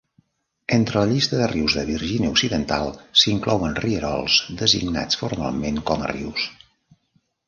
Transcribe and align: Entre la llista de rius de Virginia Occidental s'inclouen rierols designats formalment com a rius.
Entre 0.75 0.97
la 1.01 1.09
llista 1.09 1.41
de 1.41 1.49
rius 1.49 1.73
de 1.79 1.83
Virginia 1.89 2.31
Occidental 2.35 2.89
s'inclouen 3.23 3.75
rierols 3.83 4.39
designats 4.63 5.21
formalment 5.21 5.79
com 5.91 6.07
a 6.07 6.09
rius. 6.13 6.47